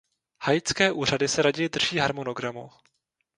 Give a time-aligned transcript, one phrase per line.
[0.43, 2.69] Haitské úřady se raději drží harmonogramu.